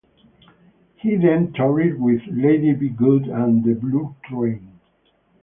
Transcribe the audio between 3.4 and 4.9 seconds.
"The Blue Train".